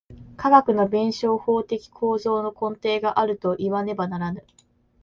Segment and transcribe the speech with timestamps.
[0.35, 4.43] 科学の弁証法的構造の根底があるといわねばならぬ。